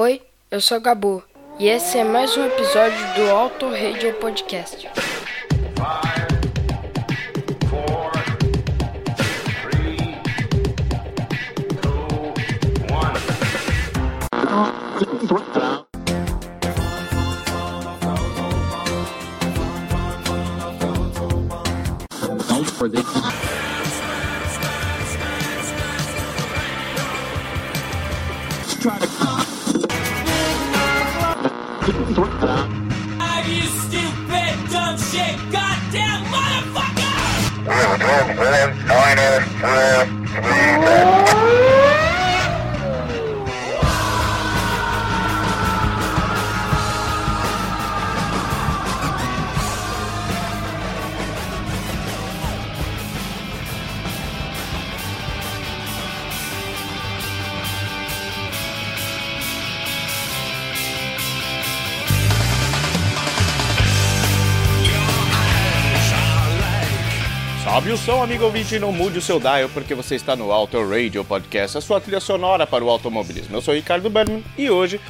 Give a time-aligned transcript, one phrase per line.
[0.00, 1.24] Oi, eu sou Gabu
[1.58, 4.88] e esse é mais um episódio do Auto Radio Podcast.
[32.18, 37.14] You stupid, dumb shit, goddamn motherfucker!
[67.78, 70.50] Sobe o som, amigo ouvinte, e não mude o seu dial, porque você está no
[70.50, 73.56] Auto Radio Podcast, a sua trilha sonora para o automobilismo.
[73.56, 75.00] Eu sou Ricardo Berman e hoje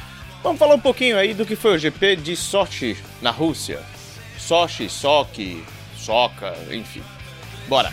[0.43, 3.81] vamos falar um pouquinho aí do que foi o GP de Sochi, na Rússia.
[4.37, 5.63] Sochi, Sochi,
[5.97, 7.01] Soca, enfim.
[7.67, 7.91] Bora!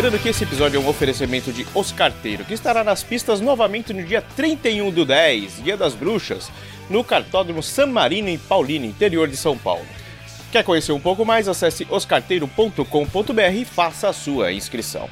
[0.00, 3.92] Lembrando que esse episódio é um oferecimento de Os Carteiro, que estará nas pistas novamente
[3.92, 6.50] no dia 31 do 10, Dia das Bruxas,
[6.88, 9.84] no cartódromo San Marino em Paulínia, interior de São Paulo.
[10.50, 11.48] Quer conhecer um pouco mais?
[11.48, 15.06] Acesse oscarteiro.com.br e faça a sua inscrição.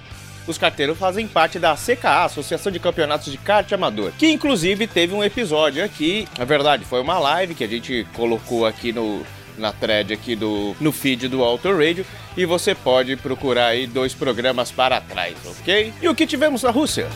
[0.46, 5.14] Os carteiros fazem parte da CKA, Associação de Campeonatos de Kart Amador, que inclusive teve
[5.14, 9.20] um episódio aqui, na verdade foi uma live que a gente colocou aqui no,
[9.58, 12.06] na thread aqui do no feed do Auto Radio
[12.38, 15.92] e você pode procurar aí dois programas para trás, ok?
[16.00, 17.08] E o que tivemos na Rússia?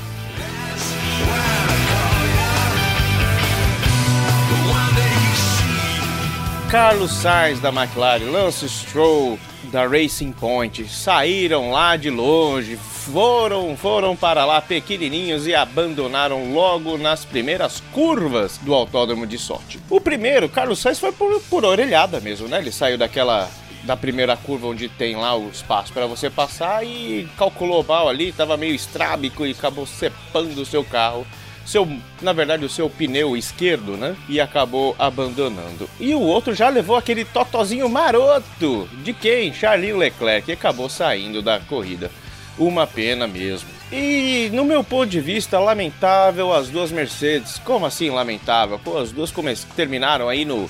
[6.69, 9.38] Carlos Sainz da McLaren, Lance Stroll
[9.71, 16.99] da Racing Point saíram lá de longe, foram, foram para lá pequenininhos e abandonaram logo
[16.99, 19.78] nas primeiras curvas do Autódromo de Sorte.
[19.89, 22.59] O primeiro, Carlos Sainz foi por, por orelhada mesmo, né?
[22.59, 23.49] Ele saiu daquela
[23.84, 28.28] da primeira curva onde tem lá o espaço para você passar e calculou mal ali,
[28.28, 31.26] estava meio estrábico e acabou cepando o seu carro
[31.65, 31.88] seu,
[32.21, 34.16] na verdade, o seu pneu esquerdo, né?
[34.28, 35.88] E acabou abandonando.
[36.00, 39.54] E o outro já levou aquele totozinho maroto de quem?
[39.54, 42.10] Charles Leclerc, que acabou saindo da corrida.
[42.59, 43.69] Uma pena mesmo.
[43.91, 47.59] E no meu ponto de vista, lamentável as duas Mercedes.
[47.65, 48.78] Como assim lamentável?
[48.78, 49.32] Pô, as duas
[49.75, 50.69] terminaram aí no,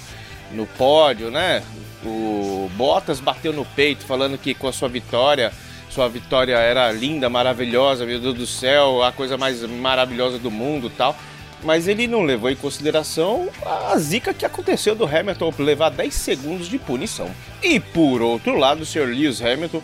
[0.52, 1.62] no pódio, né?
[2.04, 2.31] O
[2.76, 5.52] Bottas bateu no peito falando que com a sua vitória
[5.92, 10.88] sua vitória era linda, maravilhosa, meu Deus do céu, a coisa mais maravilhosa do mundo
[10.88, 11.14] tal.
[11.62, 16.66] Mas ele não levou em consideração a zica que aconteceu do Hamilton levar 10 segundos
[16.66, 17.30] de punição.
[17.62, 19.06] E por outro lado, o Sr.
[19.06, 19.82] Lewis Hamilton,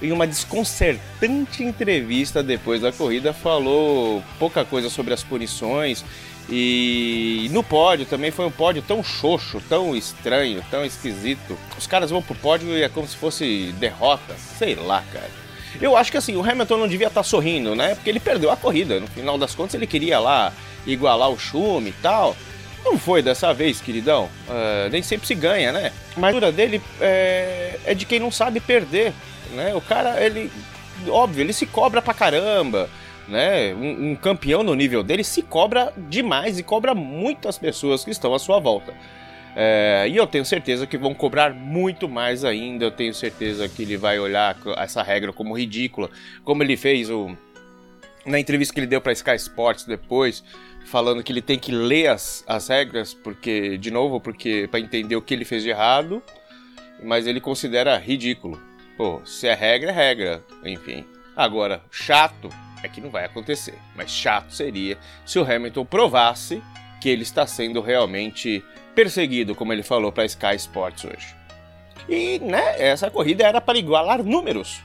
[0.00, 6.04] em uma desconcertante entrevista depois da corrida, falou pouca coisa sobre as punições.
[6.50, 11.58] E no pódio também foi um pódio tão xoxo, tão estranho, tão esquisito.
[11.76, 14.34] Os caras vão pro pódio e é como se fosse derrota.
[14.58, 15.30] Sei lá, cara.
[15.80, 17.94] Eu acho que assim, o Hamilton não devia estar sorrindo, né?
[17.94, 18.98] Porque ele perdeu a corrida.
[18.98, 20.52] No final das contas, ele queria lá
[20.86, 22.34] igualar o Schumi e tal.
[22.82, 24.30] Não foi dessa vez, queridão.
[24.48, 25.92] Ah, nem sempre se ganha, né?
[26.16, 29.12] Mas a dele é, é de quem não sabe perder,
[29.54, 29.74] né?
[29.74, 30.50] O cara, ele...
[31.08, 32.90] Óbvio, ele se cobra pra caramba,
[33.28, 33.72] né?
[33.74, 38.10] Um, um campeão no nível dele se cobra demais e cobra muito as pessoas que
[38.10, 38.92] estão à sua volta.
[39.54, 42.84] É, e eu tenho certeza que vão cobrar muito mais ainda.
[42.84, 46.10] Eu tenho certeza que ele vai olhar essa regra como ridícula,
[46.44, 47.36] como ele fez o,
[48.28, 50.44] na entrevista que ele deu para Sky Sports depois,
[50.84, 55.16] falando que ele tem que ler as, as regras, porque de novo, porque para entender
[55.16, 56.22] o que ele fez de errado,
[57.02, 58.60] mas ele considera ridículo.
[58.98, 61.06] Pô, se é regra, é regra, enfim.
[61.36, 62.50] Agora, chato
[62.82, 66.60] é que não vai acontecer, mas chato seria se o Hamilton provasse
[67.00, 68.60] que ele está sendo realmente
[68.96, 71.36] perseguido, como ele falou para Sky Sports hoje.
[72.08, 74.80] E, né, essa corrida era para igualar números.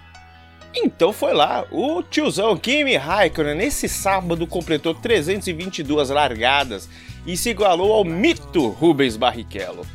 [0.75, 6.88] Então foi lá, o tiozão Kimi Raikkonen nesse sábado completou 322 largadas
[7.25, 9.88] e se igualou ao mito Rubens Barrichello.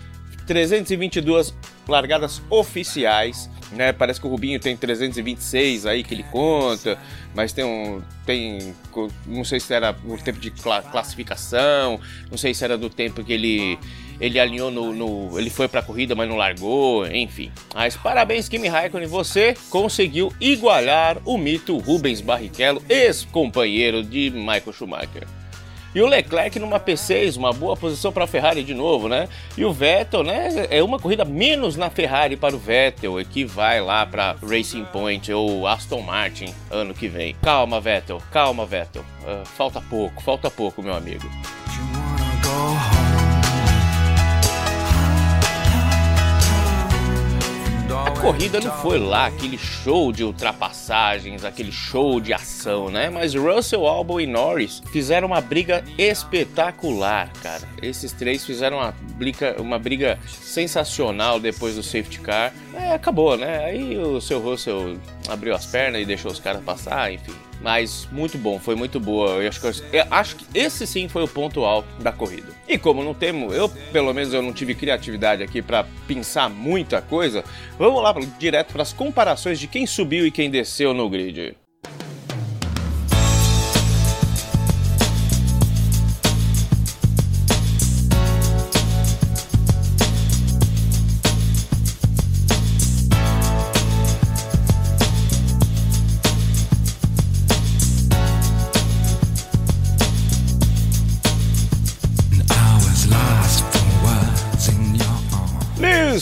[0.45, 1.55] 322
[1.87, 3.93] largadas oficiais, né?
[3.93, 6.99] Parece que o Rubinho tem 326 aí que ele conta,
[7.35, 8.75] mas tem um tem
[9.27, 12.01] não sei se era o tempo de cla- classificação,
[12.31, 13.79] não sei se era do tempo que ele
[14.21, 17.53] ele alinhou no, no ele foi para a corrida, mas não largou, enfim.
[17.75, 25.27] Mas parabéns Kimi Raikkonen, você conseguiu igualar o mito Rubens Barrichello, ex-companheiro de Michael Schumacher.
[25.99, 29.29] E o Leclerc numa P6, uma boa posição para a Ferrari de novo, né?
[29.57, 30.69] E o Vettel, né?
[30.71, 35.33] É uma corrida menos na Ferrari para o Vettel, que vai lá para Racing Point
[35.33, 37.35] ou Aston Martin ano que vem.
[37.43, 39.03] Calma, Vettel, calma, Vettel.
[39.25, 41.29] Uh, falta pouco, falta pouco, meu amigo.
[42.45, 42.88] A
[48.21, 53.09] corrida não foi lá aquele show de ultrapassagens, aquele show de ação, né?
[53.09, 57.63] Mas Russell, Albon e Norris fizeram uma briga espetacular, cara.
[57.81, 62.53] Esses três fizeram uma briga, uma briga sensacional depois do safety car.
[62.75, 63.65] É, acabou, né?
[63.65, 64.99] Aí o seu Russell
[65.29, 67.35] abriu as pernas e deixou os caras passar, enfim.
[67.61, 69.43] Mas muito bom, foi muito boa.
[69.43, 72.53] Eu acho, que, eu acho que esse sim foi o ponto alto da corrida.
[72.69, 77.03] E como não temos, eu pelo menos eu não tive criatividade aqui para pensar muita
[77.03, 77.45] coisa,
[77.79, 81.57] vamos lá direto para as comparações de quem subiu e quem desceu no grid.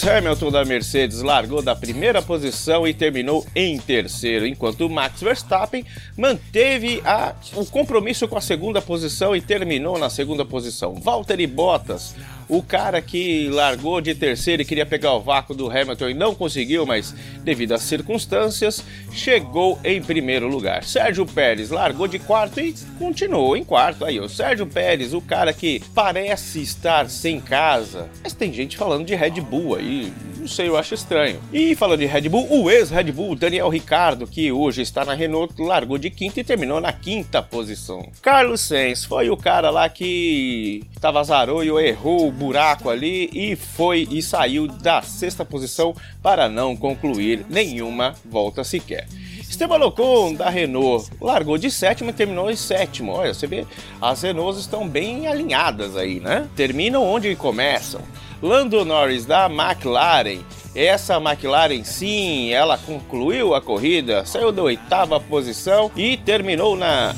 [0.07, 5.85] Hamilton da Mercedes largou da primeira posição e terminou em terceiro, enquanto Max Verstappen
[6.17, 10.95] manteve a, o compromisso com a segunda posição e terminou na segunda posição.
[10.95, 12.15] Valtteri Bottas
[12.49, 16.35] o cara que largou de terceiro e queria pegar o vácuo do Hamilton e não
[16.35, 18.83] conseguiu, mas devido às circunstâncias,
[19.13, 20.85] chegou em primeiro lugar.
[20.85, 24.05] Sérgio Pérez largou de quarto e continuou em quarto.
[24.05, 29.07] Aí, o Sérgio Pérez, o cara que parece estar sem casa, mas tem gente falando
[29.07, 30.13] de Red Bull aí,
[30.47, 31.41] não sei, eu acho estranho.
[31.53, 35.61] E falando de Red Bull, o ex-Red Bull, Daniel Ricardo, que hoje está na Renault,
[35.61, 38.09] largou de quinta e terminou na quinta posição.
[38.23, 44.07] Carlos Sainz foi o cara lá que azarou e errou o buraco ali e foi
[44.11, 49.07] e saiu da sexta posição para não concluir nenhuma volta sequer.
[49.49, 53.13] Esteban Ocon da Renault largou de sétimo e terminou em sétimo.
[53.13, 53.67] Olha, você vê,
[54.01, 56.49] as Renaults estão bem alinhadas aí, né?
[56.55, 58.01] Terminam onde começam.
[58.43, 60.41] Lando Norris da McLaren.
[60.75, 67.15] Essa McLaren, sim, ela concluiu a corrida, saiu da oitava posição e terminou na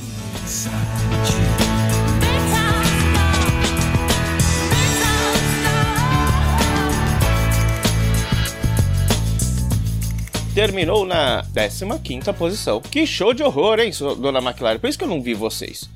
[10.55, 11.45] terminou na
[12.03, 12.81] 15 posição.
[12.81, 14.81] Que show de horror, hein, dona McLaren?
[14.81, 15.89] Por isso que eu não vi vocês.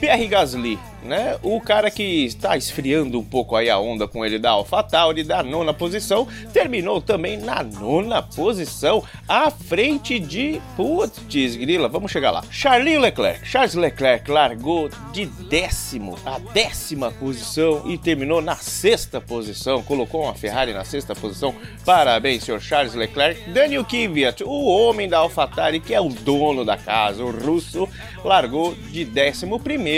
[0.00, 1.38] Pierre Gasly né?
[1.42, 5.42] O cara que está esfriando um pouco aí a onda com ele da AlphaTauri da
[5.42, 12.44] nona posição, terminou também na nona posição, à frente de putz, grila, vamos chegar lá.
[12.50, 19.82] Charles Leclerc, Charles Leclerc largou de décimo a décima posição e terminou na sexta posição,
[19.82, 21.54] colocou uma Ferrari na sexta posição.
[21.84, 23.50] Parabéns, senhor Charles Leclerc.
[23.50, 27.88] Daniel Kvyat, o homem da AlphaTauri que é o dono da casa, o russo,
[28.24, 29.89] largou de décimo primeiro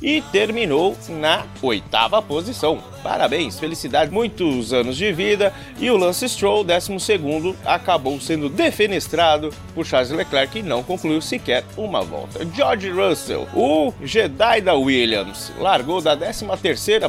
[0.00, 2.82] e terminou na oitava posição.
[3.02, 5.52] Parabéns, felicidade, muitos anos de vida.
[5.78, 11.64] E o Lance Stroll, 12, acabou sendo defenestrado por Charles Leclerc e não concluiu sequer
[11.76, 12.46] uma volta.
[12.54, 16.46] George Russell, o Jedi da Williams, largou da 13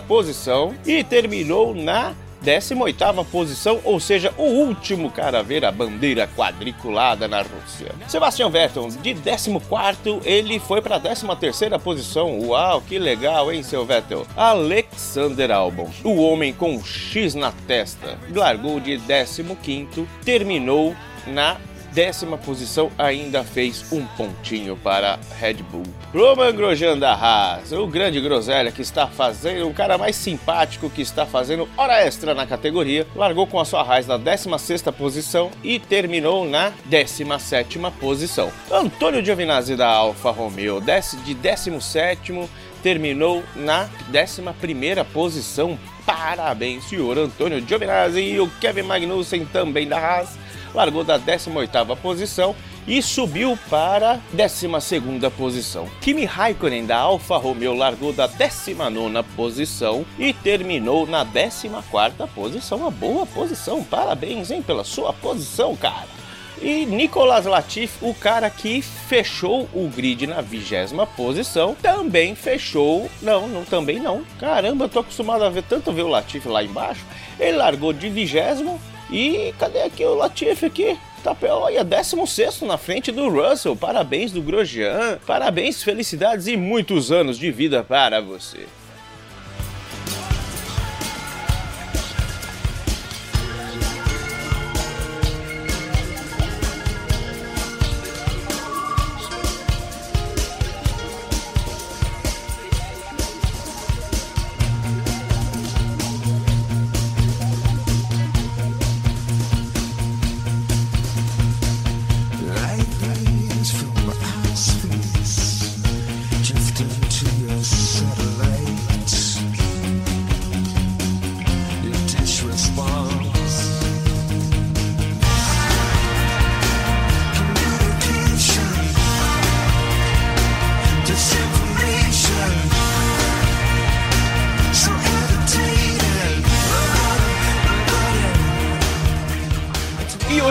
[0.08, 6.28] posição e terminou na 18ª posição, ou seja, o último cara a ver a bandeira
[6.28, 7.94] quadriculada na Rússia.
[8.08, 12.40] Sebastian Vettel, de 14º, ele foi para a 13ª posição.
[12.48, 14.26] Uau, que legal, hein, seu Vettel?
[14.36, 20.96] Alexander Albon, o homem com X na testa, largou de 15º, terminou
[21.28, 21.58] na
[21.92, 25.84] décima posição ainda fez um pontinho para Red Bull.
[26.14, 31.02] Roman Grosjean da Haas, o grande groselha que está fazendo, o cara mais simpático que
[31.02, 35.80] está fazendo hora extra na categoria, largou com a sua Haas na 16 posição e
[35.80, 38.52] terminou na 17 posição.
[38.72, 40.82] Antônio Giovinazzi da Alfa Romeo,
[41.24, 42.50] de 17
[42.82, 45.78] terminou na 11 posição.
[46.06, 50.41] Parabéns, senhor Antônio Giovinazzi e o Kevin Magnussen também da Haas
[50.74, 52.56] largou da 18ª posição
[52.88, 55.88] e subiu para 12ª posição.
[56.02, 62.92] Kimi Raikkonen da Alfa Romeo largou da 19ª posição e terminou na 14ª posição, uma
[62.92, 63.84] boa posição.
[63.84, 66.22] Parabéns, hein, pela sua posição, cara.
[66.62, 73.10] E Nicolas Latifi, o cara que fechou o grid na vigésima posição, também fechou.
[73.20, 74.24] Não, não, também não.
[74.40, 77.04] Caramba, eu tô acostumado a ver tanto ver o Latifi lá embaixo.
[77.40, 78.80] Ele largou de vigésimo
[79.12, 80.98] e cadê aqui o Latifi aqui?
[81.24, 83.76] Tá, olha, 16 na frente do Russell.
[83.76, 85.20] Parabéns do Grosjean.
[85.28, 88.66] Parabéns, felicidades e muitos anos de vida para você.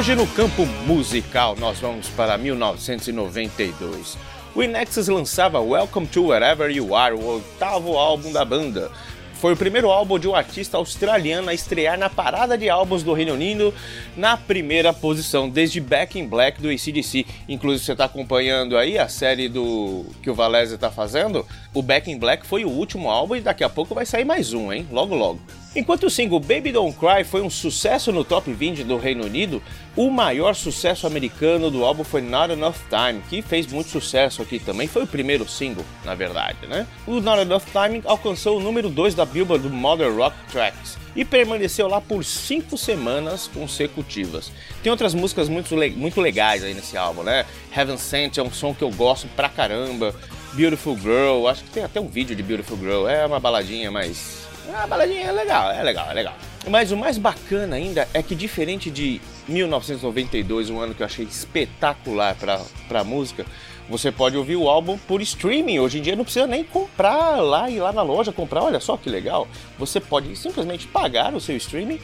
[0.00, 4.16] Hoje no campo musical nós vamos para 1992.
[4.54, 8.90] O Inexus lançava Welcome to Wherever You Are, o oitavo álbum da banda.
[9.35, 13.12] Foi o primeiro álbum de um artista australiano a estrear na parada de álbuns do
[13.12, 13.75] Reino Unido
[14.16, 17.26] na primeira posição, desde Back in Black do ACDC.
[17.47, 21.47] Inclusive, você está acompanhando aí a série do que o Valézia está fazendo.
[21.72, 24.52] O Back in Black foi o último álbum e daqui a pouco vai sair mais
[24.52, 24.88] um, hein?
[24.90, 25.40] Logo, logo.
[25.74, 29.62] Enquanto o single Baby Don't Cry foi um sucesso no top 20 do Reino Unido,
[29.94, 34.58] o maior sucesso americano do álbum foi Not Enough Time, que fez muito sucesso aqui
[34.58, 36.88] também, foi o primeiro single, na verdade, né?
[37.06, 41.24] O Not Enough Time alcançou o número 2 da Billboard do Modern Rock Tracks e
[41.24, 44.50] permaneceu lá por 5 semanas consecutivas.
[44.82, 47.46] Tem outras músicas muito, muito legais aí nesse álbum, né?
[47.76, 50.16] Heaven Sent é um som que eu gosto pra caramba,
[50.52, 54.49] Beautiful Girl, acho que tem até um vídeo de Beautiful Girl, é uma baladinha, mas
[54.75, 56.35] a baladinha é legal, é legal, é legal.
[56.69, 61.25] Mas o mais bacana ainda é que diferente de 1992, um ano que eu achei
[61.25, 63.47] espetacular para pra música,
[63.88, 65.78] você pode ouvir o álbum por streaming.
[65.78, 68.62] Hoje em dia não precisa nem comprar lá e lá na loja comprar.
[68.62, 69.49] Olha só que legal.
[69.78, 71.99] Você pode simplesmente pagar o seu streaming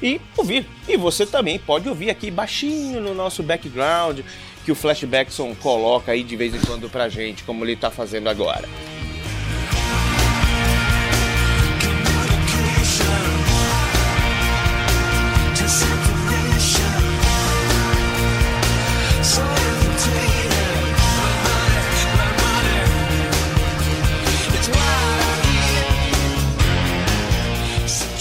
[0.00, 0.66] e ouvir.
[0.86, 4.20] E você também pode ouvir aqui baixinho no nosso background
[4.64, 8.28] que o Flashbackson coloca aí de vez em quando pra gente, como ele tá fazendo
[8.28, 8.68] agora.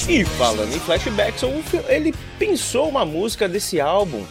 [0.09, 1.41] E falando em flashbacks,
[1.87, 4.25] ele pensou uma música desse álbum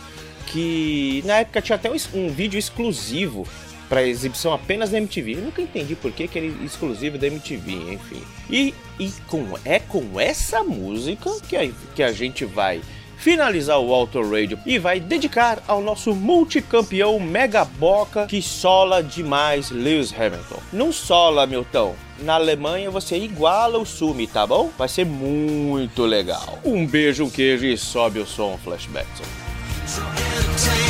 [0.50, 3.46] que na época tinha até um, vídeo exclusivo
[3.88, 5.34] para exibição apenas da MTV.
[5.34, 8.22] Eu nunca entendi por que, que era exclusivo da MTV, enfim.
[8.48, 12.80] E, e com, é com essa música que a, que a gente vai
[13.16, 19.70] finalizar o Auto Radio e vai dedicar ao nosso multicampeão Mega Boca que sola demais
[19.70, 20.58] Lewis Hamilton.
[20.72, 24.70] Não sola, Milton na Alemanha você iguala o Sumi, tá bom?
[24.76, 26.58] Vai ser muito legal.
[26.64, 29.08] Um beijo, um queijo e sobe o som, Flashback.
[29.90, 30.89] So